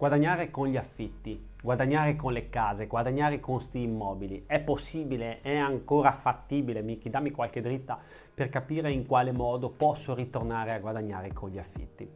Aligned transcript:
Guadagnare 0.00 0.50
con 0.50 0.66
gli 0.66 0.78
affitti, 0.78 1.48
guadagnare 1.62 2.16
con 2.16 2.32
le 2.32 2.48
case, 2.48 2.86
guadagnare 2.86 3.38
con 3.38 3.60
sti 3.60 3.82
immobili, 3.82 4.44
è 4.46 4.58
possibile, 4.58 5.42
è 5.42 5.58
ancora 5.58 6.12
fattibile, 6.12 6.80
Miki, 6.80 7.10
dammi 7.10 7.30
qualche 7.30 7.60
dritta 7.60 7.98
per 8.32 8.48
capire 8.48 8.90
in 8.90 9.04
quale 9.04 9.30
modo 9.30 9.68
posso 9.68 10.14
ritornare 10.14 10.72
a 10.72 10.78
guadagnare 10.78 11.34
con 11.34 11.50
gli 11.50 11.58
affitti. 11.58 12.10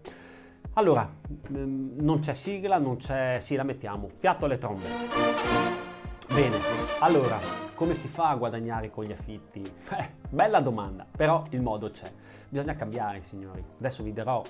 Allora, 0.72 1.06
mm, 1.52 1.98
non 2.00 2.20
c'è 2.20 2.32
sigla, 2.32 2.78
non 2.78 2.96
c'è... 2.96 3.36
sì, 3.40 3.54
la 3.54 3.64
mettiamo, 3.64 4.08
fiato 4.16 4.46
alle 4.46 4.56
trombe. 4.56 4.86
Bene, 6.32 6.56
allora, 7.00 7.38
come 7.74 7.94
si 7.94 8.08
fa 8.08 8.30
a 8.30 8.36
guadagnare 8.36 8.88
con 8.88 9.04
gli 9.04 9.12
affitti? 9.12 9.60
Eh, 9.90 10.10
bella 10.30 10.60
domanda, 10.60 11.06
però 11.14 11.42
il 11.50 11.60
modo 11.60 11.90
c'è. 11.90 12.10
Bisogna 12.48 12.76
cambiare, 12.76 13.20
signori. 13.20 13.62
Adesso 13.76 14.02
vi 14.02 14.14
darò 14.14 14.42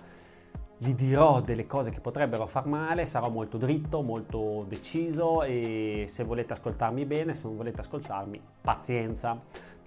vi 0.79 0.95
dirò 0.95 1.41
delle 1.41 1.67
cose 1.67 1.91
che 1.91 2.01
potrebbero 2.01 2.47
far 2.47 2.67
male, 2.67 3.07
sarò 3.07 3.29
molto 3.29 3.57
dritto, 3.57 4.03
molto 4.03 4.65
deciso 4.69 5.43
e 5.43 6.05
se 6.09 6.25
volete 6.25 6.53
ascoltarmi 6.55 7.05
bene, 7.05 7.35
se 7.35 7.47
non 7.47 7.57
volete 7.57 7.81
ascoltarmi, 7.81 8.41
pazienza. 8.61 9.41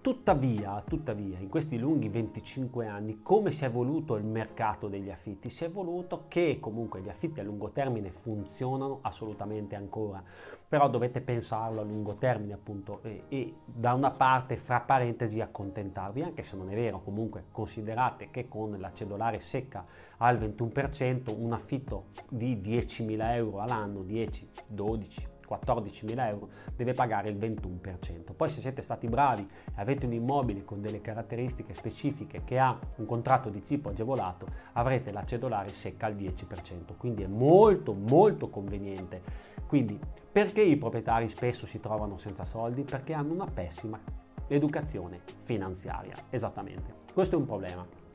Tuttavia, 0.07 0.81
tuttavia, 0.87 1.37
in 1.37 1.49
questi 1.49 1.77
lunghi 1.77 2.07
25 2.07 2.87
anni, 2.87 3.21
come 3.21 3.51
si 3.51 3.65
è 3.65 3.67
evoluto 3.67 4.15
il 4.15 4.23
mercato 4.23 4.87
degli 4.87 5.09
affitti? 5.09 5.49
Si 5.49 5.65
è 5.65 5.67
evoluto 5.67 6.27
che 6.29 6.59
comunque 6.61 7.01
gli 7.01 7.09
affitti 7.09 7.41
a 7.41 7.43
lungo 7.43 7.71
termine 7.71 8.11
funzionano 8.11 8.99
assolutamente 9.01 9.75
ancora, 9.75 10.23
però 10.65 10.87
dovete 10.87 11.19
pensarlo 11.19 11.81
a 11.81 11.83
lungo 11.83 12.15
termine 12.15 12.53
appunto 12.53 13.01
e, 13.03 13.23
e 13.27 13.55
da 13.65 13.93
una 13.95 14.11
parte, 14.11 14.55
fra 14.55 14.79
parentesi, 14.79 15.41
accontentarvi, 15.41 16.23
anche 16.23 16.41
se 16.41 16.55
non 16.55 16.71
è 16.71 16.73
vero, 16.73 17.01
comunque 17.01 17.43
considerate 17.51 18.29
che 18.31 18.47
con 18.47 18.77
la 18.79 18.93
cedolare 18.93 19.39
secca 19.41 19.85
al 20.19 20.39
21% 20.39 21.35
un 21.37 21.51
affitto 21.51 22.11
di 22.29 22.55
10.000 22.55 23.33
euro 23.33 23.59
all'anno, 23.59 24.03
10, 24.03 24.49
12, 24.67 25.35
14.000 25.47 26.27
euro 26.27 26.49
deve 26.75 26.93
pagare 26.93 27.29
il 27.29 27.37
21%. 27.37 28.33
Poi 28.35 28.49
se 28.49 28.61
siete 28.61 28.81
stati 28.81 29.07
bravi 29.07 29.43
e 29.43 29.73
avete 29.75 30.05
un 30.05 30.13
immobile 30.13 30.63
con 30.63 30.81
delle 30.81 31.01
caratteristiche 31.01 31.73
specifiche 31.73 32.43
che 32.43 32.59
ha 32.59 32.77
un 32.95 33.05
contratto 33.05 33.49
di 33.49 33.63
tipo 33.63 33.89
agevolato, 33.89 34.47
avrete 34.73 35.11
la 35.11 35.25
cedolare 35.25 35.73
secca 35.73 36.07
al 36.07 36.15
10%, 36.15 36.95
quindi 36.97 37.23
è 37.23 37.27
molto 37.27 37.93
molto 37.93 38.49
conveniente. 38.49 39.21
Quindi 39.67 39.99
perché 40.31 40.61
i 40.61 40.77
proprietari 40.77 41.27
spesso 41.27 41.65
si 41.65 41.79
trovano 41.79 42.17
senza 42.17 42.43
soldi? 42.43 42.83
Perché 42.83 43.13
hanno 43.13 43.33
una 43.33 43.47
pessima 43.47 43.99
educazione 44.47 45.21
finanziaria, 45.41 46.15
esattamente. 46.29 47.05
Questo 47.13 47.35
è 47.35 47.37
un 47.39 47.45
problema 47.45 48.06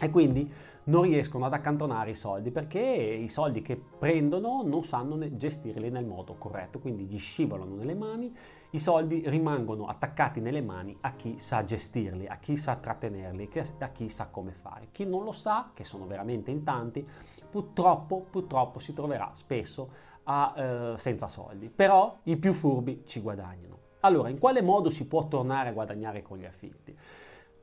e 0.00 0.10
quindi 0.10 0.50
non 0.84 1.02
riescono 1.02 1.44
ad 1.44 1.52
accantonare 1.52 2.10
i 2.10 2.14
soldi 2.14 2.50
perché 2.50 2.80
i 2.80 3.28
soldi 3.28 3.60
che 3.60 3.76
prendono 3.76 4.62
non 4.64 4.82
sanno 4.82 5.18
gestirli 5.36 5.90
nel 5.90 6.06
modo 6.06 6.36
corretto, 6.38 6.78
quindi 6.78 7.04
gli 7.04 7.18
scivolano 7.18 7.74
nelle 7.74 7.94
mani, 7.94 8.34
i 8.70 8.78
soldi 8.78 9.22
rimangono 9.26 9.86
attaccati 9.86 10.40
nelle 10.40 10.62
mani 10.62 10.96
a 11.02 11.12
chi 11.12 11.38
sa 11.38 11.64
gestirli, 11.64 12.26
a 12.26 12.38
chi 12.38 12.56
sa 12.56 12.76
trattenerli, 12.76 13.50
a 13.78 13.88
chi 13.88 14.08
sa 14.08 14.28
come 14.28 14.52
fare. 14.52 14.88
Chi 14.90 15.04
non 15.04 15.24
lo 15.24 15.32
sa, 15.32 15.70
che 15.74 15.84
sono 15.84 16.06
veramente 16.06 16.50
in 16.50 16.64
tanti, 16.64 17.06
purtroppo, 17.50 18.26
purtroppo 18.30 18.78
si 18.78 18.94
troverà 18.94 19.30
spesso 19.34 19.90
a, 20.24 20.54
eh, 20.56 20.94
senza 20.96 21.28
soldi, 21.28 21.68
però 21.68 22.20
i 22.24 22.36
più 22.36 22.52
furbi 22.52 23.02
ci 23.04 23.20
guadagnano. 23.20 23.78
Allora, 24.00 24.30
in 24.30 24.38
quale 24.38 24.62
modo 24.62 24.88
si 24.88 25.06
può 25.06 25.28
tornare 25.28 25.68
a 25.68 25.72
guadagnare 25.72 26.22
con 26.22 26.38
gli 26.38 26.46
affitti? 26.46 26.96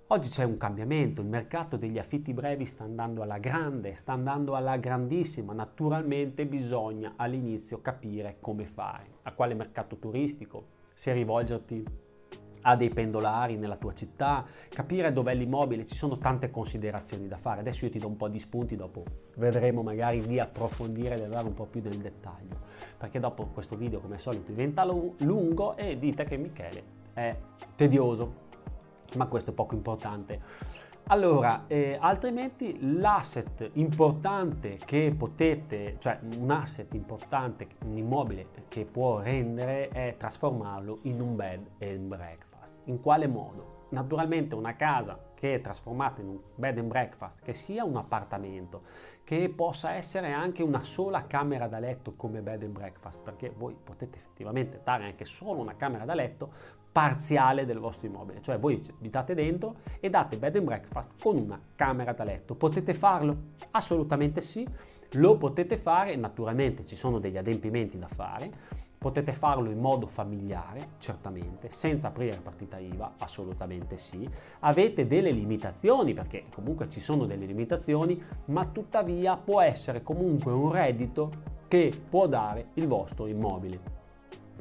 Oggi 0.09 0.29
c'è 0.29 0.45
un 0.45 0.55
cambiamento, 0.55 1.19
il 1.19 1.27
mercato 1.27 1.75
degli 1.75 1.99
affitti 1.99 2.31
brevi 2.31 2.63
sta 2.63 2.85
andando 2.85 3.23
alla 3.23 3.39
grande, 3.39 3.93
sta 3.95 4.13
andando 4.13 4.55
alla 4.55 4.77
grandissima, 4.77 5.51
naturalmente 5.51 6.45
bisogna 6.45 7.15
all'inizio 7.17 7.81
capire 7.81 8.37
come 8.39 8.65
fare, 8.67 9.15
a 9.23 9.33
quale 9.33 9.53
mercato 9.53 9.97
turistico, 9.97 10.67
se 10.93 11.11
rivolgerti 11.11 11.83
a 12.61 12.77
dei 12.77 12.87
pendolari 12.87 13.57
nella 13.57 13.75
tua 13.75 13.93
città, 13.93 14.45
capire 14.69 15.11
dov'è 15.11 15.35
l'immobile, 15.35 15.85
ci 15.85 15.95
sono 15.95 16.17
tante 16.17 16.51
considerazioni 16.51 17.27
da 17.27 17.35
fare. 17.35 17.59
Adesso 17.59 17.83
io 17.83 17.91
ti 17.91 17.99
do 17.99 18.07
un 18.07 18.15
po' 18.15 18.29
di 18.29 18.39
spunti, 18.39 18.77
dopo 18.77 19.03
vedremo 19.35 19.83
magari 19.83 20.25
di 20.25 20.39
approfondire 20.39 21.19
e 21.19 21.23
andare 21.25 21.47
un 21.47 21.53
po' 21.53 21.65
più 21.65 21.81
nel 21.83 21.97
dettaglio, 21.97 22.55
perché 22.97 23.19
dopo 23.19 23.47
questo 23.47 23.75
video 23.75 23.99
come 23.99 24.13
al 24.13 24.21
solito 24.21 24.51
diventa 24.51 24.85
lungo 24.85 25.75
e 25.75 25.99
dite 25.99 26.23
che 26.23 26.37
Michele 26.37 26.83
è 27.11 27.35
tedioso 27.75 28.45
ma 29.15 29.27
questo 29.27 29.51
è 29.51 29.53
poco 29.53 29.75
importante. 29.75 30.41
Allora, 31.09 31.63
eh, 31.67 31.97
altrimenti 31.99 32.77
l'asset 32.99 33.69
importante 33.73 34.77
che 34.83 35.15
potete, 35.17 35.95
cioè 35.99 36.19
un 36.37 36.51
asset 36.51 36.93
importante, 36.95 37.67
un 37.85 37.97
immobile 37.97 38.47
che 38.67 38.83
può 38.83 39.19
rendere 39.19 39.87
è 39.87 40.15
trasformarlo 40.17 40.99
in 41.03 41.21
un 41.21 41.35
bed 41.37 41.65
and 41.79 42.07
breakfast. 42.07 42.73
In 42.85 42.99
quale 42.99 43.27
modo? 43.27 43.85
Naturalmente 43.91 44.53
una 44.53 44.75
casa 44.75 45.17
che 45.37 45.53
è 45.53 45.61
trasformata 45.61 46.21
in 46.21 46.29
un 46.29 46.39
bed 46.55 46.79
and 46.79 46.87
breakfast, 46.87 47.43
che 47.43 47.53
sia 47.53 47.83
un 47.83 47.95
appartamento, 47.95 48.81
che 49.23 49.49
possa 49.49 49.93
essere 49.93 50.31
anche 50.31 50.63
una 50.63 50.81
sola 50.81 51.27
camera 51.27 51.67
da 51.67 51.77
letto 51.77 52.15
come 52.15 52.41
bed 52.41 52.63
and 52.63 52.71
breakfast, 52.71 53.21
perché 53.21 53.53
voi 53.55 53.75
potete 53.81 54.17
effettivamente 54.17 54.81
dare 54.83 55.05
anche 55.05 55.25
solo 55.25 55.59
una 55.59 55.75
camera 55.75 56.05
da 56.05 56.15
letto 56.15 56.51
parziale 56.91 57.65
del 57.65 57.77
vostro 57.77 58.07
immobile, 58.07 58.41
cioè 58.41 58.57
voi 58.57 58.81
abitate 58.97 59.35
dentro 59.35 59.75
e 59.99 60.09
date 60.09 60.37
bed 60.37 60.55
and 60.55 60.65
breakfast 60.65 61.21
con 61.21 61.37
una 61.37 61.61
camera 61.75 62.13
da 62.13 62.23
letto. 62.23 62.55
Potete 62.55 62.95
farlo? 62.95 63.37
Assolutamente 63.69 64.41
sì, 64.41 64.67
lo 65.11 65.37
potete 65.37 65.77
fare, 65.77 66.15
naturalmente 66.15 66.83
ci 66.83 66.95
sono 66.95 67.19
degli 67.19 67.37
adempimenti 67.37 67.99
da 67.99 68.07
fare, 68.07 68.51
Potete 68.99 69.31
farlo 69.31 69.69
in 69.69 69.79
modo 69.79 70.07
familiare, 70.07 70.93
certamente, 70.97 71.69
senza 71.69 72.07
aprire 72.07 72.39
partita 72.41 72.79
IVA, 72.79 73.13
assolutamente 73.19 73.95
sì. 73.97 74.27
Avete 74.61 75.05
delle 75.05 75.31
limitazioni, 75.31 76.13
perché 76.13 76.45
comunque 76.53 76.89
ci 76.89 76.99
sono 76.99 77.25
delle 77.25 77.45
limitazioni, 77.45 78.19
ma 78.45 78.65
tuttavia 78.65 79.37
può 79.37 79.61
essere 79.61 80.01
comunque 80.01 80.51
un 80.51 80.71
reddito 80.71 81.29
che 81.67 81.91
può 82.09 82.27
dare 82.27 82.69
il 82.73 82.87
vostro 82.87 83.27
immobile. 83.27 83.79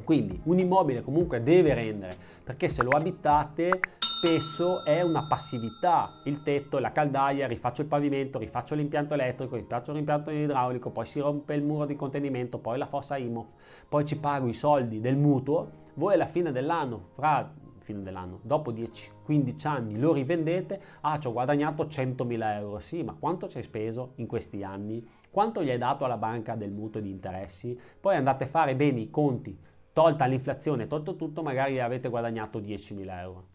Quindi 0.05 0.39
un 0.45 0.59
immobile 0.59 1.03
comunque 1.03 1.43
deve 1.43 1.73
rendere, 1.73 2.15
perché 2.45 2.69
se 2.69 2.83
lo 2.83 2.91
abitate 2.91 3.81
spesso 4.17 4.83
è 4.83 5.03
una 5.03 5.25
passività, 5.25 6.21
il 6.25 6.43
tetto, 6.43 6.79
la 6.79 6.91
caldaia, 6.91 7.47
rifaccio 7.47 7.83
il 7.83 7.87
pavimento, 7.87 8.39
rifaccio 8.39 8.75
l'impianto 8.75 9.13
elettrico, 9.13 9.57
rifaccio 9.57 9.93
l'impianto 9.93 10.31
idraulico, 10.31 10.89
poi 10.89 11.05
si 11.05 11.21
rompe 11.21 11.53
il 11.53 11.63
muro 11.63 11.85
di 11.85 11.97
contenimento, 11.97 12.59
poi 12.59 12.79
la 12.79 12.87
fossa 12.87 13.19
IMO, 13.19 13.53
poi 13.87 14.07
ci 14.07 14.19
pago 14.19 14.47
i 14.49 14.55
soldi 14.55 15.01
del 15.01 15.17
mutuo, 15.17 15.71
voi 15.95 16.15
alla 16.15 16.25
fine 16.25 16.51
dell'anno, 16.51 17.09
fra 17.13 17.53
fine 17.81 18.03
dell'anno, 18.03 18.41
dopo 18.43 18.73
10-15 18.73 19.69
anni 19.69 19.99
lo 19.99 20.15
rivendete, 20.15 20.81
ah 21.03 21.19
ci 21.19 21.27
ho 21.27 21.33
guadagnato 21.33 21.85
100.000 21.85 22.55
euro, 22.55 22.79
sì, 22.79 23.03
ma 23.03 23.15
quanto 23.21 23.49
ci 23.49 23.59
hai 23.59 23.65
speso 23.65 24.13
in 24.15 24.27
questi 24.27 24.63
anni? 24.63 25.07
Quanto 25.31 25.63
gli 25.63 25.69
hai 25.69 25.79
dato 25.79 26.07
alla 26.07 26.17
banca 26.17 26.55
del 26.55 26.71
mutuo 26.71 27.03
di 27.03 27.11
interessi? 27.11 27.79
Poi 28.01 28.17
andate 28.17 28.45
a 28.45 28.49
fare 28.49 28.77
bene 28.77 29.01
i 29.01 29.11
conti, 29.11 29.59
tolta 29.93 30.25
l'inflazione, 30.25 30.87
tolto 30.87 31.17
tutto, 31.17 31.43
magari 31.43 31.81
avete 31.81 32.09
guadagnato 32.09 32.61
10.000 32.61 33.21
euro. 33.21 33.55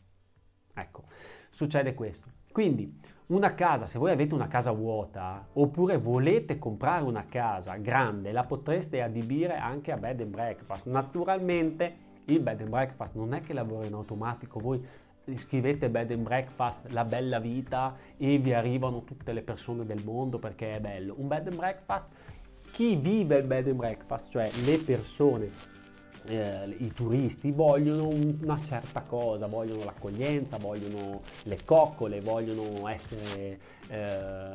Ecco, 0.74 1.04
succede 1.50 1.94
questo. 1.94 2.30
Quindi 2.52 3.00
una 3.28 3.56
casa, 3.56 3.86
se 3.86 3.98
voi 3.98 4.12
avete 4.12 4.34
una 4.34 4.48
casa 4.48 4.72
vuota 4.72 5.48
oppure 5.54 5.98
volete 5.98 6.60
comprare 6.60 7.04
una 7.04 7.26
casa 7.26 7.76
grande, 7.78 8.32
la 8.34 8.44
potreste 8.44 9.02
adibire 9.02 9.56
anche 9.56 9.92
a 9.92 9.98
bed 9.98 10.20
and 10.20 10.32
breakfast. 10.32 10.88
Naturalmente 10.88 12.10
il 12.26 12.42
bed 12.42 12.60
and 12.60 12.70
breakfast 12.70 13.16
non 13.16 13.34
è 13.34 13.42
che 13.42 13.54
lavora 13.54 13.88
in 13.88 13.94
automatico, 13.94 14.60
voi 14.60 14.86
scrivete 15.36 15.90
bed 15.90 16.12
and 16.12 16.24
breakfast, 16.24 16.90
la 16.90 17.06
bella 17.06 17.40
vita 17.40 17.96
e 18.18 18.38
vi 18.38 18.54
arrivano 18.54 19.04
tutte 19.04 19.32
le 19.32 19.42
persone 19.42 19.86
del 19.86 20.04
mondo 20.04 20.38
perché 20.38 20.76
è 20.76 20.80
bello. 20.82 21.16
Un 21.18 21.28
bed 21.28 21.48
and 21.48 21.56
breakfast, 21.56 22.10
chi 22.74 22.96
vive 22.96 23.38
il 23.38 23.46
bed 23.46 23.68
and 23.68 23.78
breakfast, 23.78 24.30
cioè 24.30 24.50
le 24.66 24.78
persone 24.78 25.48
eh, 26.28 26.76
i 26.78 26.92
turisti 26.92 27.52
vogliono 27.52 28.08
una 28.42 28.60
certa 28.60 29.02
cosa, 29.02 29.48
vogliono 29.48 29.84
l'accoglienza, 29.84 30.58
vogliono 30.58 31.22
le 31.44 31.58
coccole, 31.64 32.22
vogliono 32.22 32.88
essere 32.88 33.60
eh, 33.88 34.00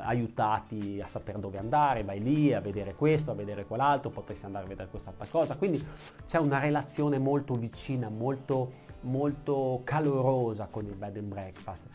aiutati 0.01 1.01
a 1.03 1.07
sapere 1.07 1.41
dove 1.41 1.59
andare, 1.59 2.05
vai 2.05 2.21
lì 2.21 2.53
a 2.53 2.61
vedere 2.61 2.95
questo, 2.95 3.33
a 3.33 3.35
vedere 3.35 3.65
quell'altro, 3.67 4.11
potresti 4.11 4.47
andare 4.47 4.65
a 4.65 4.69
vedere 4.69 4.89
quest'altra 4.89 5.27
cosa. 5.29 5.57
Quindi 5.57 5.85
c'è 6.27 6.39
una 6.39 6.59
relazione 6.59 7.19
molto 7.19 7.55
vicina, 7.55 8.09
molto, 8.09 8.73
molto 9.03 9.81
calorosa 9.85 10.69
con 10.71 10.87
il 10.87 10.95
bed 10.95 11.17
and 11.17 11.29
breakfast. 11.29 11.87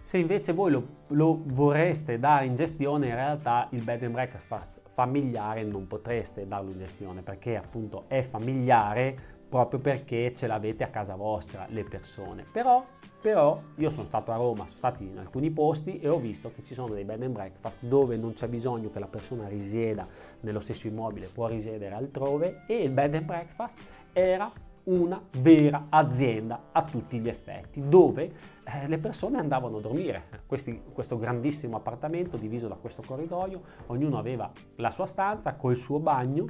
Se 0.00 0.18
invece 0.18 0.52
voi 0.52 0.70
lo, 0.70 0.86
lo 1.08 1.40
vorreste 1.44 2.18
dare 2.18 2.46
in 2.46 2.54
gestione, 2.54 3.08
in 3.08 3.14
realtà 3.14 3.66
il 3.70 3.82
bed 3.82 4.04
and 4.04 4.12
breakfast 4.12 4.84
familiare 4.96 5.62
non 5.62 5.86
potreste 5.86 6.48
darlo 6.48 6.70
in 6.70 6.78
gestione 6.78 7.20
perché 7.20 7.58
appunto 7.58 8.04
è 8.08 8.22
familiare 8.22 9.34
proprio 9.46 9.78
perché 9.78 10.32
ce 10.34 10.46
l'avete 10.46 10.84
a 10.84 10.88
casa 10.88 11.16
vostra 11.16 11.66
le 11.68 11.84
persone. 11.84 12.46
Però, 12.50 12.82
però 13.20 13.60
io 13.74 13.90
sono 13.90 14.06
stato 14.06 14.32
a 14.32 14.36
Roma, 14.36 14.64
sono 14.64 14.78
stato 14.78 15.02
in 15.02 15.18
alcuni 15.18 15.50
posti 15.50 16.00
e 16.00 16.08
ho 16.08 16.18
visto 16.18 16.50
che 16.54 16.62
ci 16.64 16.72
sono 16.72 16.94
dei 16.94 17.04
bed 17.04 17.22
and 17.22 17.34
breakfast 17.34 17.84
dove 17.84 18.16
non 18.16 18.32
c'è 18.32 18.48
bisogno 18.48 18.90
che 18.90 18.98
la 18.98 19.06
persona 19.06 19.46
risieda 19.48 20.08
nello 20.40 20.60
stesso 20.60 20.86
immobile, 20.86 21.26
può 21.26 21.46
risiedere 21.46 21.94
altrove 21.94 22.62
e 22.66 22.82
il 22.82 22.90
bed 22.90 23.16
and 23.16 23.26
breakfast 23.26 23.78
era 24.14 24.50
una 24.86 25.20
vera 25.40 25.86
azienda 25.88 26.68
a 26.72 26.82
tutti 26.84 27.18
gli 27.18 27.28
effetti, 27.28 27.88
dove 27.88 28.32
eh, 28.64 28.86
le 28.86 28.98
persone 28.98 29.38
andavano 29.38 29.78
a 29.78 29.80
dormire. 29.80 30.24
Questi, 30.46 30.82
questo 30.92 31.18
grandissimo 31.18 31.76
appartamento 31.76 32.36
diviso 32.36 32.68
da 32.68 32.76
questo 32.76 33.02
corridoio, 33.04 33.62
ognuno 33.86 34.18
aveva 34.18 34.50
la 34.76 34.90
sua 34.90 35.06
stanza 35.06 35.54
col 35.54 35.76
suo 35.76 35.98
bagno 35.98 36.46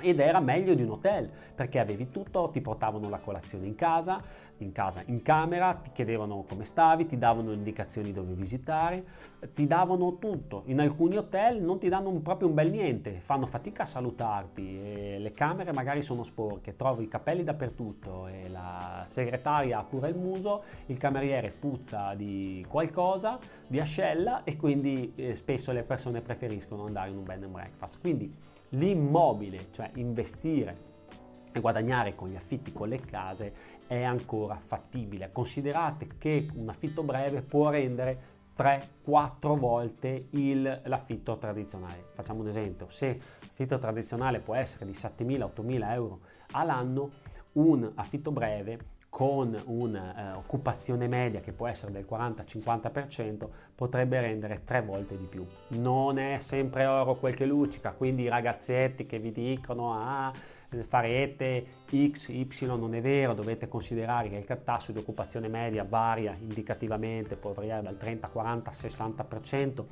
ed 0.00 0.20
era 0.20 0.40
meglio 0.40 0.74
di 0.74 0.82
un 0.82 0.90
hotel 0.90 1.30
perché 1.54 1.78
avevi 1.78 2.10
tutto, 2.10 2.50
ti 2.52 2.60
portavano 2.60 3.08
la 3.08 3.18
colazione 3.18 3.66
in 3.66 3.74
casa, 3.74 4.22
in 4.58 4.72
casa, 4.72 5.02
in 5.06 5.22
camera, 5.22 5.74
ti 5.74 5.90
chiedevano 5.92 6.44
come 6.48 6.64
stavi, 6.64 7.06
ti 7.06 7.18
davano 7.18 7.52
indicazioni 7.52 8.12
dove 8.12 8.32
visitare, 8.34 9.04
ti 9.54 9.66
davano 9.66 10.18
tutto. 10.18 10.62
In 10.66 10.80
alcuni 10.80 11.16
hotel 11.16 11.62
non 11.62 11.78
ti 11.78 11.88
danno 11.88 12.10
proprio 12.20 12.48
un 12.48 12.54
bel 12.54 12.70
niente, 12.70 13.20
fanno 13.24 13.46
fatica 13.46 13.82
a 13.82 13.86
salutarti, 13.86 15.18
le 15.18 15.32
camere 15.32 15.72
magari 15.72 16.02
sono 16.02 16.22
sporche, 16.22 16.76
trovi 16.76 17.04
i 17.04 17.08
capelli 17.08 17.44
dappertutto 17.44 18.28
la 18.48 19.02
segretaria 19.06 19.78
ha 19.78 19.84
pure 19.84 20.08
il 20.08 20.16
muso, 20.16 20.62
il 20.86 20.96
cameriere 20.96 21.50
puzza 21.50 22.14
di 22.14 22.64
qualcosa, 22.68 23.38
di 23.66 23.80
ascella 23.80 24.44
e 24.44 24.56
quindi 24.56 25.12
eh, 25.16 25.34
spesso 25.34 25.72
le 25.72 25.82
persone 25.82 26.20
preferiscono 26.20 26.86
andare 26.86 27.10
in 27.10 27.16
un 27.16 27.24
bed 27.24 27.42
and 27.42 27.52
breakfast. 27.52 28.00
Quindi 28.00 28.34
l'immobile, 28.70 29.68
cioè 29.72 29.90
investire 29.94 30.94
e 31.52 31.60
guadagnare 31.60 32.14
con 32.14 32.28
gli 32.28 32.36
affitti 32.36 32.72
con 32.72 32.88
le 32.88 33.00
case 33.00 33.54
è 33.86 34.02
ancora 34.02 34.60
fattibile. 34.62 35.30
Considerate 35.32 36.08
che 36.18 36.48
un 36.54 36.68
affitto 36.68 37.02
breve 37.02 37.42
può 37.42 37.70
rendere 37.70 38.34
3-4 38.56 39.58
volte 39.58 40.28
il, 40.30 40.82
l'affitto 40.84 41.36
tradizionale. 41.38 42.08
Facciamo 42.14 42.40
un 42.40 42.48
esempio, 42.48 42.88
se 42.90 43.18
l'affitto 43.40 43.78
tradizionale 43.78 44.40
può 44.40 44.54
essere 44.54 44.86
di 44.86 44.92
7.000-8.000 44.92 45.92
euro 45.92 46.20
all'anno, 46.52 47.10
un 47.52 47.90
affitto 47.94 48.30
breve 48.30 48.78
con 49.16 49.58
un'occupazione 49.64 51.06
eh, 51.06 51.08
media 51.08 51.40
che 51.40 51.52
può 51.52 51.66
essere 51.66 51.90
del 51.90 52.04
40-50% 52.06 53.48
potrebbe 53.74 54.20
rendere 54.20 54.60
tre 54.62 54.82
volte 54.82 55.16
di 55.16 55.24
più. 55.24 55.42
Non 55.68 56.18
è 56.18 56.36
sempre 56.40 56.84
oro 56.84 57.14
quel 57.14 57.34
che 57.34 57.46
luccica, 57.46 57.92
quindi 57.92 58.24
i 58.24 58.28
ragazzetti 58.28 59.06
che 59.06 59.18
vi 59.18 59.32
dicono 59.32 59.94
ah 59.94 60.30
farete 60.82 61.66
X, 61.88 62.28
Y, 62.28 62.66
non 62.66 62.94
è 62.94 63.00
vero, 63.00 63.32
dovete 63.32 63.68
considerare 63.68 64.28
che 64.28 64.36
il 64.36 64.60
tasso 64.62 64.92
di 64.92 64.98
occupazione 64.98 65.48
media 65.48 65.86
varia 65.88 66.36
indicativamente, 66.38 67.36
può 67.36 67.54
variare 67.54 67.84
dal 67.84 67.96
30, 67.96 68.28
40, 68.28 68.70
60%, 68.70 69.84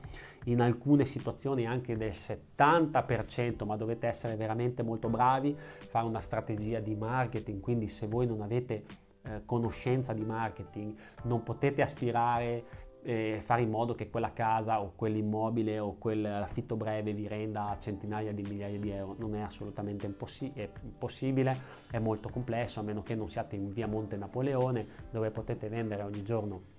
in 0.47 0.61
alcune 0.61 1.07
situazioni 1.07 1.67
anche 1.67 1.97
del 1.97 2.11
70%, 2.11 3.65
ma 3.65 3.77
dovete 3.77 4.07
essere 4.07 4.37
veramente 4.37 4.83
molto 4.83 5.09
bravi, 5.09 5.57
fare 5.57 6.05
una 6.05 6.21
strategia 6.21 6.81
di 6.81 6.95
marketing, 6.95 7.61
quindi 7.61 7.89
se 7.89 8.07
voi 8.07 8.27
non 8.27 8.43
avete 8.43 8.85
eh, 9.25 9.43
conoscenza 9.45 10.13
di 10.13 10.25
marketing, 10.25 10.95
non 11.23 11.43
potete 11.43 11.83
aspirare 11.83 12.83
e 13.07 13.41
fare 13.43 13.61
in 13.61 13.69
modo 13.69 13.95
che 13.95 14.09
quella 14.09 14.33
casa 14.33 14.81
o 14.81 14.93
quell'immobile 14.97 15.79
o 15.79 15.97
quell'affitto 15.99 16.75
breve 16.75 17.13
vi 17.13 17.29
renda 17.29 17.77
centinaia 17.79 18.33
di 18.33 18.41
migliaia 18.41 18.79
di 18.79 18.91
euro. 18.91 19.15
Non 19.19 19.35
è 19.35 19.43
assolutamente 19.43 20.07
impossi- 20.07 20.53
è 20.55 20.71
impossibile, 20.83 21.55
è 21.91 21.99
molto 21.99 22.31
complesso, 22.31 22.81
a 22.81 22.83
meno 22.83 23.03
che 23.03 23.15
non 23.15 23.29
siate 23.29 23.57
in 23.57 23.73
via 23.73 23.87
Monte 23.87 24.17
Napoleone 24.17 24.87
dove 25.11 25.31
potete 25.31 25.69
vendere 25.69 26.03
ogni 26.03 26.23
giorno 26.23 26.73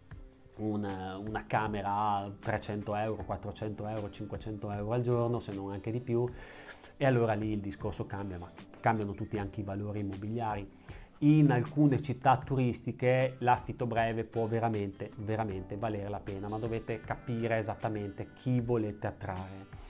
una, 0.58 1.18
una, 1.18 1.46
camera 1.46 1.92
a 1.94 2.32
300 2.40 2.96
euro, 2.96 3.24
400 3.24 3.88
euro, 3.88 4.10
500 4.10 4.72
euro 4.72 4.94
al 4.94 5.02
giorno, 5.02 5.40
se 5.40 5.54
non 5.54 5.72
anche 5.72 5.92
di 5.92 6.00
più, 6.00 6.28
e 6.98 7.06
allora 7.06 7.34
lì 7.34 7.52
il 7.52 7.60
discorso 7.60 8.08
cambia, 8.08 8.40
ma 8.40 8.50
cambiano 8.80 9.14
tutti 9.14 9.38
anche 9.38 9.60
i 9.60 9.64
valori 9.64 10.00
immobiliari 10.00 10.68
in 11.20 11.50
alcune 11.52 12.02
città 12.02 12.38
turistiche 12.38 13.36
l'affitto 13.40 13.86
breve 13.86 14.26
può 14.26 14.48
veramente, 14.48 15.12
veramente 15.18 15.78
valere 15.78 16.10
la 16.10 16.20
pena, 16.20 16.50
ma 16.50 16.58
dovete 16.58 17.00
capire 17.00 17.58
esattamente 17.58 18.34
chi 18.34 18.60
volete 18.60 19.08
attrarre. 19.08 19.84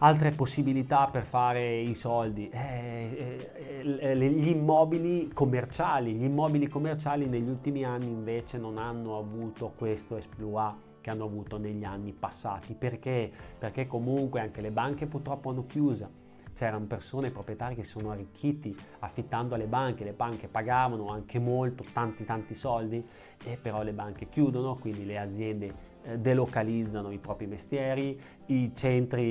Altre 0.00 0.30
possibilità 0.30 1.08
per 1.08 1.24
fare 1.24 1.80
i 1.80 1.94
soldi, 1.94 2.48
eh, 2.48 3.50
eh, 3.56 3.98
eh, 3.98 4.16
gli 4.16 4.48
immobili 4.48 5.28
commerciali. 5.32 6.14
Gli 6.14 6.22
immobili 6.22 6.68
commerciali 6.68 7.26
negli 7.26 7.48
ultimi 7.48 7.84
anni 7.84 8.06
invece 8.06 8.58
non 8.58 8.78
hanno 8.78 9.18
avuto 9.18 9.72
questo 9.76 10.16
esploit 10.16 10.74
che 11.00 11.10
hanno 11.10 11.24
avuto 11.24 11.58
negli 11.58 11.82
anni 11.82 12.12
passati. 12.12 12.74
Perché? 12.74 13.30
Perché 13.58 13.88
comunque 13.88 14.40
anche 14.40 14.60
le 14.60 14.70
banche 14.70 15.06
purtroppo 15.06 15.50
hanno 15.50 15.66
chiuso 15.66 16.26
c'erano 16.58 16.86
persone, 16.86 17.30
proprietari 17.30 17.76
che 17.76 17.84
si 17.84 17.90
sono 17.90 18.10
arricchiti 18.10 18.76
affittando 18.98 19.54
alle 19.54 19.66
banche, 19.66 20.02
le 20.02 20.12
banche 20.12 20.48
pagavano 20.48 21.06
anche 21.06 21.38
molto, 21.38 21.84
tanti 21.92 22.24
tanti 22.24 22.56
soldi, 22.56 23.06
e 23.44 23.56
però 23.62 23.84
le 23.84 23.92
banche 23.92 24.28
chiudono, 24.28 24.74
quindi 24.74 25.06
le 25.06 25.18
aziende 25.18 25.72
delocalizzano 26.16 27.10
i 27.10 27.18
propri 27.18 27.46
mestieri, 27.46 28.18
i 28.46 28.72
centri 28.74 29.22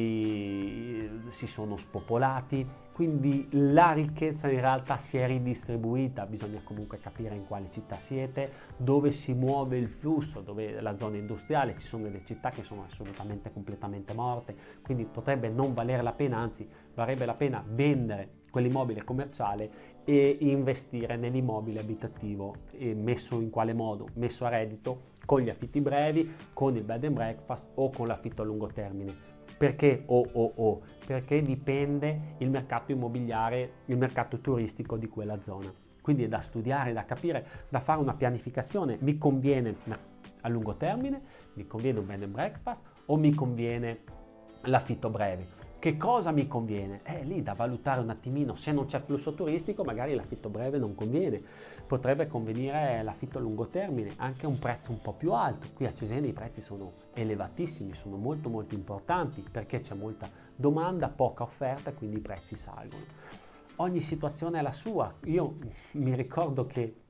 eh, 1.00 1.10
si 1.30 1.48
sono 1.48 1.78
spopolati, 1.78 2.86
quindi 2.94 3.48
la 3.52 3.92
ricchezza 3.92 4.50
in 4.50 4.60
realtà 4.60 4.98
si 4.98 5.18
è 5.18 5.28
ridistribuita, 5.28 6.26
bisogna 6.26 6.62
comunque 6.64 7.00
capire 7.00 7.36
in 7.36 7.46
quale 7.46 7.70
città 7.70 7.98
siete, 7.98 8.52
dove 8.76 9.12
si 9.12 9.34
muove 9.34 9.78
il 9.78 9.88
flusso, 9.88 10.42
dove 10.42 10.82
la 10.82 10.98
zona 10.98 11.18
industriale, 11.18 11.78
ci 11.78 11.86
sono 11.86 12.04
delle 12.04 12.24
città 12.26 12.50
che 12.50 12.64
sono 12.64 12.84
assolutamente 12.84 13.52
completamente 13.52 14.14
morte, 14.14 14.56
quindi 14.82 15.06
potrebbe 15.06 15.50
non 15.50 15.74
valere 15.74 16.02
la 16.02 16.14
pena, 16.14 16.38
anzi 16.38 16.68
varrebbe 16.94 17.26
la 17.26 17.36
pena 17.36 17.64
vendere 17.68 18.38
quell'immobile 18.50 19.04
commerciale 19.04 19.70
e 20.04 20.38
investire 20.40 21.18
nell'immobile 21.18 21.80
abitativo 21.80 22.56
e 22.72 22.96
messo 22.96 23.40
in 23.40 23.50
quale 23.50 23.74
modo? 23.74 24.08
Messo 24.14 24.46
a 24.46 24.50
reddito 24.50 25.16
con 25.28 25.42
gli 25.42 25.50
affitti 25.50 25.82
brevi, 25.82 26.34
con 26.54 26.78
il 26.78 26.84
bed 26.84 27.04
and 27.04 27.14
breakfast 27.14 27.70
o 27.76 27.92
con 27.92 28.08
l'affitto 28.08 28.42
a 28.42 28.46
lungo 28.46 28.68
termine 28.68 29.36
perché 29.58 30.04
o 30.06 30.20
oh, 30.20 30.30
oh, 30.34 30.54
oh? 30.56 30.82
Perché 31.06 31.42
dipende 31.42 32.36
il 32.38 32.50
mercato 32.50 32.92
immobiliare, 32.92 33.72
il 33.86 33.98
mercato 33.98 34.40
turistico 34.40 34.98
di 34.98 35.08
quella 35.08 35.42
zona. 35.42 35.74
Quindi 36.00 36.24
è 36.24 36.28
da 36.28 36.40
studiare, 36.40 36.94
da 36.94 37.06
capire, 37.06 37.46
da 37.68 37.80
fare 37.80 38.00
una 38.00 38.14
pianificazione. 38.14 38.98
Mi 39.02 39.18
conviene 39.18 39.76
a 40.42 40.48
lungo 40.48 40.76
termine, 40.76 41.20
mi 41.54 41.66
conviene 41.66 42.00
un 42.00 42.06
bed 42.06 42.24
and 42.24 42.32
breakfast 42.32 42.84
o 43.08 43.18
mi 43.18 43.34
conviene 43.34 44.02
l'affitto 44.66 45.10
breve? 45.10 45.57
Che 45.80 45.96
cosa 45.96 46.32
mi 46.32 46.48
conviene? 46.48 47.02
È 47.04 47.22
lì 47.24 47.44
da 47.44 47.54
valutare 47.54 48.02
un 48.02 48.10
attimino, 48.10 48.56
se 48.56 48.72
non 48.72 48.88
c'è 48.88 49.00
flusso 49.00 49.36
turistico 49.36 49.84
magari 49.84 50.16
l'affitto 50.16 50.50
breve 50.50 50.80
non 50.80 50.96
conviene, 50.96 51.40
potrebbe 51.86 52.26
convenire 52.26 53.04
l'affitto 53.04 53.38
a 53.38 53.42
lungo 53.42 53.68
termine, 53.68 54.14
anche 54.16 54.48
a 54.48 54.50
un 54.50 54.58
prezzo 54.58 54.90
un 54.90 55.00
po' 55.02 55.14
più 55.14 55.34
alto. 55.34 55.68
Qui 55.76 55.86
a 55.86 55.94
Cesena 55.94 56.26
i 56.26 56.34
prezzi 56.34 56.62
sono 56.62 56.94
elevatissimi, 57.14 57.94
sono 57.94 58.18
molto 58.18 58.50
molto 58.50 58.74
importanti 58.74 59.46
perché 59.50 59.80
c'è 59.80 59.94
molta 59.94 60.28
domanda, 60.56 61.10
poca 61.10 61.44
offerta, 61.44 61.94
quindi 61.94 62.18
i 62.18 62.22
prezzi 62.22 62.56
salgono. 62.56 63.04
Ogni 63.76 64.00
situazione 64.00 64.58
è 64.58 64.62
la 64.64 64.72
sua. 64.72 65.14
Io 65.26 65.58
mi 65.92 66.16
ricordo 66.16 66.66
che 66.66 67.02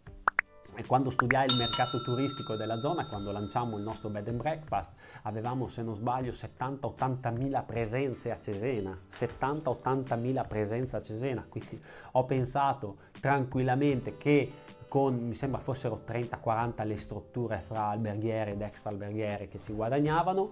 e 0.78 0.86
quando 0.86 1.10
studiai 1.10 1.48
il 1.48 1.58
mercato 1.58 2.04
turistico 2.04 2.56
della 2.56 2.80
zona, 2.80 3.08
quando 3.08 3.32
lanciamo 3.32 3.78
il 3.78 3.84
nostro 3.84 4.10
bed 4.10 4.28
and 4.28 4.38
breakfast, 4.38 4.92
avevamo, 5.24 5.68
se 5.70 5.82
non 5.82 5.96
sbaglio, 5.96 6.32
70-80 6.32 7.36
mila 7.36 7.64
presenze 7.64 8.30
a 8.30 8.40
Cesena. 8.40 8.96
70-80 9.12 10.20
presenze 10.48 10.96
a 10.96 11.02
Cesena. 11.02 11.44
Quindi 11.50 11.82
ho 12.12 12.26
pensato 12.26 12.98
tranquillamente 13.20 14.18
che 14.18 14.52
con, 14.88 15.16
mi 15.16 15.34
sembra 15.34 15.60
fossero 15.60 16.04
30-40 16.08 16.86
le 16.86 16.96
strutture 16.96 17.60
fra 17.66 17.86
alberghiere 17.86 18.52
ed 18.52 18.62
extra 18.62 18.92
alberghiere 18.92 19.48
che 19.48 19.60
ci 19.60 19.74
guadagnavano, 19.74 20.52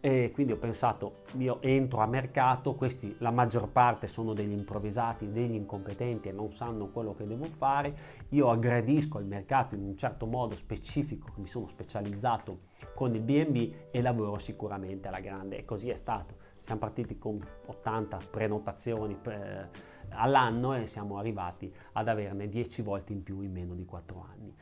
e 0.00 0.30
quindi 0.32 0.52
ho 0.52 0.56
pensato, 0.56 1.22
io 1.38 1.60
entro 1.60 2.00
a 2.00 2.06
mercato, 2.06 2.74
questi 2.74 3.16
la 3.18 3.30
maggior 3.30 3.68
parte 3.68 4.06
sono 4.06 4.32
degli 4.32 4.52
improvvisati, 4.52 5.32
degli 5.32 5.54
incompetenti 5.54 6.28
e 6.28 6.32
non 6.32 6.52
sanno 6.52 6.88
quello 6.88 7.14
che 7.14 7.26
devo 7.26 7.46
fare, 7.46 7.96
io 8.30 8.50
aggredisco 8.50 9.18
il 9.18 9.26
mercato 9.26 9.74
in 9.74 9.82
un 9.82 9.96
certo 9.96 10.26
modo 10.26 10.54
specifico, 10.54 11.32
mi 11.36 11.46
sono 11.46 11.66
specializzato 11.66 12.60
con 12.94 13.14
il 13.14 13.22
BNB 13.22 13.72
e 13.90 14.00
lavoro 14.00 14.38
sicuramente 14.38 15.08
alla 15.08 15.20
grande 15.20 15.58
e 15.58 15.64
così 15.64 15.88
è 15.88 15.96
stato. 15.96 16.46
Siamo 16.60 16.80
partiti 16.80 17.18
con 17.18 17.40
80 17.66 18.18
prenotazioni 18.30 19.18
eh, 19.26 19.68
all'anno 20.10 20.74
e 20.74 20.86
siamo 20.86 21.18
arrivati 21.18 21.72
ad 21.92 22.08
averne 22.08 22.48
10 22.48 22.82
volte 22.82 23.12
in 23.12 23.22
più 23.22 23.40
in 23.40 23.52
meno 23.52 23.74
di 23.74 23.84
4 23.84 24.26
anni. 24.30 24.54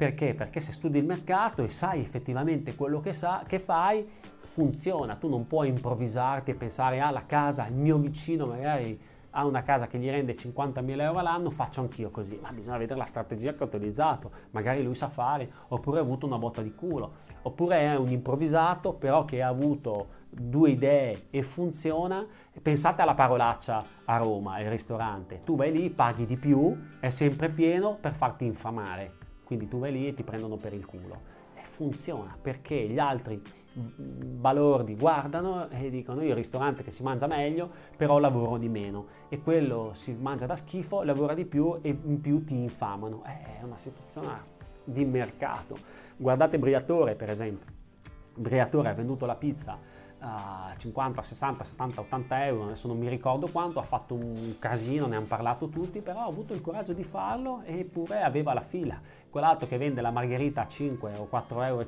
Perché? 0.00 0.32
Perché 0.32 0.60
se 0.60 0.72
studi 0.72 0.96
il 0.96 1.04
mercato 1.04 1.62
e 1.62 1.68
sai 1.68 2.00
effettivamente 2.00 2.74
quello 2.74 3.00
che, 3.00 3.12
sa, 3.12 3.44
che 3.46 3.58
fai, 3.58 4.02
funziona. 4.38 5.16
Tu 5.16 5.28
non 5.28 5.46
puoi 5.46 5.68
improvvisarti 5.68 6.52
e 6.52 6.54
pensare, 6.54 7.02
ah, 7.02 7.12
casa, 7.26 7.66
il 7.66 7.74
mio 7.74 7.98
vicino 7.98 8.46
magari 8.46 8.98
ha 9.28 9.44
una 9.44 9.62
casa 9.62 9.88
che 9.88 9.98
gli 9.98 10.08
rende 10.08 10.36
50.000 10.36 11.00
euro 11.02 11.18
all'anno, 11.18 11.50
faccio 11.50 11.82
anch'io 11.82 12.08
così, 12.08 12.38
ma 12.40 12.50
bisogna 12.50 12.78
vedere 12.78 12.98
la 12.98 13.04
strategia 13.04 13.52
che 13.52 13.62
ha 13.62 13.66
utilizzato, 13.66 14.30
magari 14.52 14.82
lui 14.82 14.94
sa 14.94 15.08
fare, 15.08 15.50
oppure 15.68 15.98
ha 15.98 16.02
avuto 16.02 16.24
una 16.24 16.38
botta 16.38 16.62
di 16.62 16.74
culo, 16.74 17.16
oppure 17.42 17.80
è 17.80 17.94
un 17.94 18.08
improvvisato 18.08 18.94
però 18.94 19.26
che 19.26 19.42
ha 19.42 19.48
avuto 19.48 20.18
due 20.30 20.70
idee 20.70 21.26
e 21.28 21.42
funziona, 21.42 22.26
pensate 22.62 23.02
alla 23.02 23.14
parolaccia 23.14 23.84
a 24.06 24.16
Roma, 24.16 24.60
il 24.60 24.70
ristorante, 24.70 25.42
tu 25.44 25.56
vai 25.56 25.70
lì, 25.70 25.90
paghi 25.90 26.24
di 26.24 26.38
più, 26.38 26.74
è 27.00 27.10
sempre 27.10 27.50
pieno 27.50 27.98
per 28.00 28.14
farti 28.14 28.46
infamare, 28.46 29.19
quindi 29.50 29.66
tu 29.66 29.80
vai 29.80 29.90
lì 29.90 30.06
e 30.06 30.14
ti 30.14 30.22
prendono 30.22 30.54
per 30.54 30.72
il 30.72 30.86
culo. 30.86 31.20
E 31.56 31.62
funziona 31.64 32.36
perché 32.40 32.86
gli 32.86 33.00
altri 33.00 33.42
balordi 33.72 34.94
guardano 34.94 35.68
e 35.70 35.90
dicono 35.90 36.22
io 36.22 36.28
il 36.28 36.36
ristorante 36.36 36.84
che 36.84 36.92
si 36.92 37.02
mangia 37.02 37.26
meglio 37.26 37.68
però 37.96 38.18
lavoro 38.18 38.58
di 38.58 38.68
meno 38.68 39.06
e 39.28 39.40
quello 39.40 39.90
si 39.94 40.12
mangia 40.12 40.46
da 40.46 40.54
schifo 40.54 41.02
lavora 41.02 41.34
di 41.34 41.46
più 41.46 41.78
e 41.82 41.88
in 41.88 42.20
più 42.20 42.44
ti 42.44 42.54
infamano. 42.54 43.24
È 43.24 43.58
una 43.64 43.76
situazione 43.76 44.28
di 44.84 45.04
mercato. 45.04 45.76
Guardate 46.16 46.56
Briatore 46.56 47.16
per 47.16 47.30
esempio. 47.30 47.78
Briatore 48.32 48.90
ha 48.90 48.94
venduto 48.94 49.26
la 49.26 49.34
pizza 49.34 49.76
a 50.20 50.72
50, 50.76 51.22
60, 51.22 51.64
70, 51.64 52.00
80 52.02 52.46
euro, 52.46 52.64
adesso 52.64 52.86
non 52.86 52.98
mi 52.98 53.08
ricordo 53.08 53.48
quanto, 53.48 53.78
ha 53.78 53.84
fatto 53.84 54.14
un 54.14 54.56
casino, 54.58 55.06
ne 55.06 55.16
hanno 55.16 55.26
parlato 55.26 55.68
tutti, 55.68 56.00
però 56.00 56.20
ha 56.20 56.26
avuto 56.26 56.52
il 56.52 56.60
coraggio 56.60 56.92
di 56.92 57.04
farlo 57.04 57.62
eppure 57.64 58.22
aveva 58.22 58.52
la 58.52 58.60
fila. 58.60 59.00
Quell'altro 59.30 59.68
che 59.68 59.78
vende 59.78 60.00
la 60.00 60.10
margherita 60.10 60.62
a 60.62 60.66
5 60.66 61.14
o 61.16 61.28
4,50 61.30 61.64
euro 61.66 61.86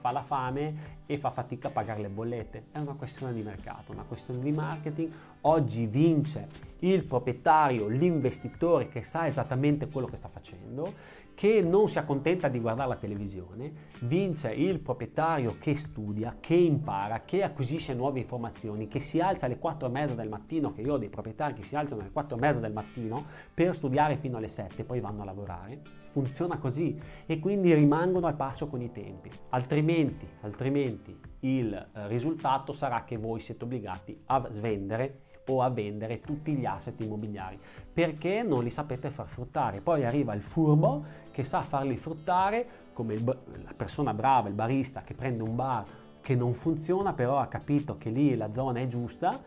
fa 0.00 0.12
la 0.12 0.22
fame 0.22 0.98
e 1.04 1.18
fa 1.18 1.30
fatica 1.30 1.68
a 1.68 1.70
pagare 1.72 2.00
le 2.00 2.08
bollette. 2.08 2.66
È 2.70 2.78
una 2.78 2.94
questione 2.94 3.32
di 3.32 3.42
mercato, 3.42 3.90
una 3.90 4.04
questione 4.06 4.40
di 4.40 4.52
marketing. 4.52 5.12
Oggi 5.42 5.86
vince 5.86 6.46
il 6.80 7.02
proprietario, 7.02 7.88
l'investitore 7.88 8.88
che 8.88 9.02
sa 9.02 9.26
esattamente 9.26 9.88
quello 9.88 10.06
che 10.06 10.16
sta 10.16 10.28
facendo 10.28 11.18
che 11.40 11.62
non 11.62 11.88
si 11.88 11.98
accontenta 11.98 12.48
di 12.48 12.60
guardare 12.60 12.90
la 12.90 12.96
televisione, 12.96 13.72
vince 14.00 14.52
il 14.52 14.78
proprietario 14.78 15.56
che 15.58 15.74
studia, 15.74 16.36
che 16.38 16.52
impara, 16.52 17.22
che 17.24 17.42
acquisisce 17.42 17.94
nuove 17.94 18.18
informazioni, 18.18 18.88
che 18.88 19.00
si 19.00 19.20
alza 19.20 19.46
alle 19.46 19.58
4 19.58 19.88
e 19.88 19.90
mezza 19.90 20.14
del 20.14 20.28
mattino, 20.28 20.74
che 20.74 20.82
io 20.82 20.92
ho 20.92 20.98
dei 20.98 21.08
proprietari 21.08 21.54
che 21.54 21.62
si 21.62 21.74
alzano 21.74 22.02
alle 22.02 22.10
4 22.10 22.36
e 22.36 22.40
mezza 22.40 22.60
del 22.60 22.74
mattino 22.74 23.24
per 23.54 23.74
studiare 23.74 24.18
fino 24.18 24.36
alle 24.36 24.48
7 24.48 24.82
e 24.82 24.84
poi 24.84 25.00
vanno 25.00 25.22
a 25.22 25.24
lavorare. 25.24 25.80
Funziona 26.10 26.58
così 26.58 27.00
e 27.24 27.38
quindi 27.38 27.72
rimangono 27.72 28.26
al 28.26 28.36
passo 28.36 28.68
con 28.68 28.82
i 28.82 28.92
tempi. 28.92 29.30
Altrimenti, 29.48 30.28
altrimenti 30.42 31.18
il 31.40 31.72
eh, 31.72 32.06
risultato 32.06 32.74
sarà 32.74 33.04
che 33.04 33.16
voi 33.16 33.40
siete 33.40 33.64
obbligati 33.64 34.24
a 34.26 34.46
svendere 34.52 35.20
o 35.46 35.62
a 35.62 35.70
vendere 35.70 36.20
tutti 36.20 36.54
gli 36.54 36.64
asset 36.64 37.00
immobiliari 37.00 37.58
perché 37.92 38.42
non 38.42 38.62
li 38.62 38.70
sapete 38.70 39.10
far 39.10 39.26
fruttare. 39.26 39.80
Poi 39.80 40.04
arriva 40.04 40.34
il 40.34 40.42
furbo 40.42 41.04
che 41.32 41.44
sa 41.44 41.62
farli 41.62 41.96
fruttare 41.96 42.88
come 42.92 43.14
il, 43.14 43.24
la 43.24 43.74
persona 43.76 44.14
brava, 44.14 44.48
il 44.48 44.54
barista 44.54 45.02
che 45.02 45.14
prende 45.14 45.42
un 45.42 45.56
bar 45.56 45.84
che 46.20 46.34
non 46.34 46.52
funziona, 46.52 47.12
però 47.12 47.38
ha 47.38 47.46
capito 47.46 47.96
che 47.96 48.10
lì 48.10 48.36
la 48.36 48.52
zona 48.52 48.80
è 48.80 48.86
giusta 48.86 49.40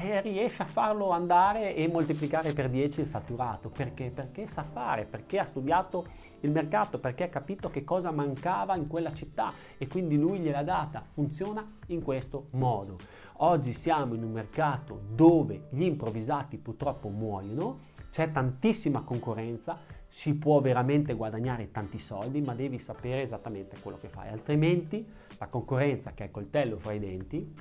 e 0.00 0.20
riesce 0.20 0.62
a 0.62 0.66
farlo 0.66 1.10
andare 1.10 1.74
e 1.74 1.88
moltiplicare 1.88 2.52
per 2.52 2.70
10 2.70 3.00
il 3.00 3.06
fatturato. 3.06 3.68
Perché? 3.68 4.10
Perché 4.10 4.48
sa 4.48 4.62
fare, 4.62 5.04
perché 5.04 5.38
ha 5.38 5.44
studiato 5.44 6.06
il 6.40 6.50
mercato, 6.50 6.98
perché 6.98 7.24
ha 7.24 7.28
capito 7.28 7.68
che 7.70 7.84
cosa 7.84 8.10
mancava 8.10 8.76
in 8.76 8.86
quella 8.86 9.12
città 9.12 9.52
e 9.78 9.86
quindi 9.86 10.16
lui 10.16 10.38
gliel'ha 10.38 10.62
data. 10.62 11.04
Funziona 11.08 11.64
in 11.86 12.02
questo 12.02 12.46
modo. 12.52 12.98
Oggi 13.38 13.72
siamo 13.72 14.14
in 14.14 14.22
un 14.22 14.32
mercato 14.32 15.00
dove 15.14 15.66
gli 15.70 15.82
improvvisati 15.82 16.56
purtroppo 16.56 17.08
muoiono, 17.08 17.90
c'è 18.10 18.30
tantissima 18.30 19.02
concorrenza, 19.02 19.78
si 20.06 20.34
può 20.34 20.60
veramente 20.60 21.14
guadagnare 21.14 21.70
tanti 21.70 21.98
soldi, 21.98 22.40
ma 22.42 22.54
devi 22.54 22.78
sapere 22.78 23.22
esattamente 23.22 23.78
quello 23.80 23.96
che 23.96 24.08
fai, 24.08 24.28
altrimenti 24.28 25.06
la 25.38 25.46
concorrenza 25.46 26.12
che 26.12 26.24
è 26.24 26.30
coltello 26.30 26.78
fra 26.78 26.92
i 26.92 26.98
denti, 26.98 27.54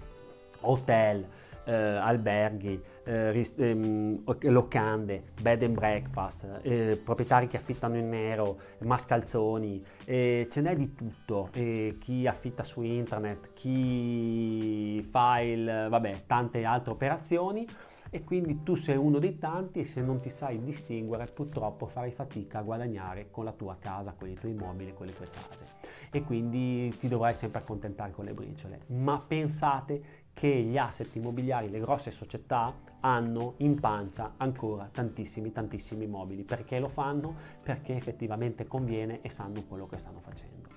hotel, 0.61 1.25
eh, 1.65 1.73
alberghi, 1.73 2.81
eh, 3.03 3.31
rist- 3.31 3.59
ehm, 3.59 4.23
locande, 4.41 5.23
bed 5.41 5.63
and 5.63 5.75
breakfast, 5.75 6.59
eh, 6.61 6.99
proprietari 7.03 7.47
che 7.47 7.57
affittano 7.57 7.97
in 7.97 8.09
nero, 8.09 8.59
mascalzoni, 8.79 9.83
ce 10.05 10.61
n'è 10.61 10.75
di 10.75 10.93
tutto, 10.93 11.49
chi 11.51 12.27
affitta 12.27 12.63
su 12.63 12.81
internet, 12.81 13.53
chi 13.53 15.01
fa 15.09 15.39
il, 15.39 15.87
vabbè, 15.89 16.23
tante 16.27 16.63
altre 16.63 16.91
operazioni 16.91 17.67
e 18.09 18.23
quindi 18.23 18.61
tu 18.63 18.75
sei 18.75 18.97
uno 18.97 19.19
dei 19.19 19.37
tanti 19.37 19.79
e 19.79 19.85
se 19.85 20.01
non 20.01 20.19
ti 20.19 20.29
sai 20.29 20.61
distinguere 20.61 21.25
purtroppo 21.25 21.85
farai 21.85 22.11
fatica 22.11 22.59
a 22.59 22.61
guadagnare 22.61 23.29
con 23.31 23.45
la 23.45 23.53
tua 23.53 23.77
casa, 23.79 24.13
con 24.17 24.27
i 24.27 24.35
tuoi 24.35 24.51
immobili, 24.51 24.93
con 24.93 25.05
le 25.05 25.13
tue 25.13 25.27
case 25.29 25.80
e 26.11 26.23
quindi 26.23 26.93
ti 26.97 27.07
dovrai 27.07 27.33
sempre 27.33 27.61
accontentare 27.61 28.11
con 28.11 28.25
le 28.25 28.33
briciole. 28.33 28.81
Ma 28.87 29.23
pensate 29.25 30.19
che 30.33 30.47
gli 30.47 30.77
asset 30.77 31.15
immobiliari, 31.15 31.69
le 31.69 31.79
grosse 31.79 32.11
società 32.11 32.73
hanno 33.01 33.55
in 33.57 33.79
pancia 33.79 34.33
ancora 34.37 34.89
tantissimi 34.91 35.51
tantissimi 35.51 36.05
immobili. 36.05 36.43
Perché 36.43 36.79
lo 36.79 36.87
fanno? 36.87 37.35
Perché 37.63 37.95
effettivamente 37.95 38.67
conviene 38.67 39.21
e 39.21 39.29
sanno 39.29 39.63
quello 39.67 39.87
che 39.87 39.97
stanno 39.97 40.19
facendo. 40.19 40.69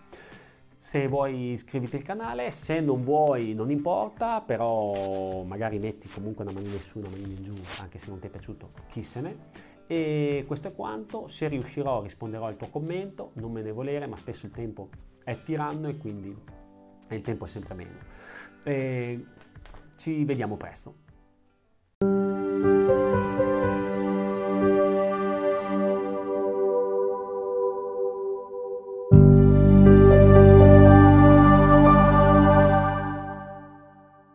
Se 0.79 1.09
vuoi 1.09 1.53
iscriviti 1.53 1.97
al 1.97 2.03
canale, 2.03 2.51
se 2.51 2.81
non 2.81 3.01
vuoi 3.01 3.55
non 3.55 3.71
importa, 3.71 4.43
però 4.43 5.43
magari 5.43 5.79
metti 5.79 6.09
comunque 6.09 6.45
una 6.45 6.53
manina 6.53 6.75
in 6.75 6.81
su, 6.81 6.99
una 6.99 7.09
manina 7.09 7.29
in 7.29 7.43
giù, 7.43 7.55
anche 7.81 7.99
se 7.99 8.11
non 8.11 8.19
ti 8.19 8.27
è 8.27 8.31
piaciuto, 8.31 8.69
chi 8.91 9.03
se 9.03 9.21
ne. 9.23 9.37
E 9.87 10.45
questo 10.47 10.69
è 10.69 10.75
quanto, 10.75 11.27
se 11.27 11.49
riuscirò 11.49 12.03
risponderò 12.03 12.47
al 12.47 12.57
tuo 12.57 12.69
commento, 12.69 13.31
non 13.35 13.53
me 13.53 13.63
ne 13.63 13.73
volere, 13.73 14.07
ma 14.07 14.17
spesso 14.19 14.45
il 14.45 14.53
tempo 14.53 14.89
è 15.25 15.43
tiranno 15.43 15.89
e 15.89 15.97
quindi 15.97 16.37
il 17.09 17.21
tempo 17.23 17.47
è 17.47 17.49
sempre 17.49 17.75
meno. 17.75 17.99
E 18.63 19.25
ci 19.97 20.25
vediamo 20.25 20.57
presto. 20.57 21.03